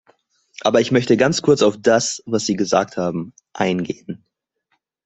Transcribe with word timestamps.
Aber 0.61 0.81
ich 0.81 0.91
möchte 0.91 1.15
ganz 1.15 1.43
kurz 1.43 1.61
auf 1.61 1.79
das, 1.79 2.23
was 2.25 2.47
Sie 2.47 2.55
gesagt 2.55 2.97
haben, 2.97 3.35
eingehen. 3.53 4.25